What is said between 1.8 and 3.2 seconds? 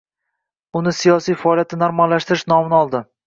“normallashtirish” nomini oldi